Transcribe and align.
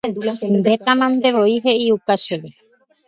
ndetamantevoi 0.59 1.55
he'iuka 1.65 2.13
chéve 2.23 2.49